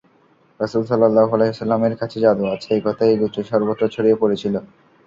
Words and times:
রাসূল 0.59 0.83
সাল্লাল্লাহু 0.85 1.31
আলাইহি 1.31 1.51
ওয়াসাল্লাম-এর 1.51 1.95
কাছে 2.01 2.17
জাদু 2.19 2.43
আছে 2.53 2.69
একথা 2.73 3.03
এই 3.05 3.17
গোত্রের 3.21 3.49
সর্বত্র 3.51 3.83
ছড়িয়ে 3.87 4.19
পড়েছিল। 4.21 4.55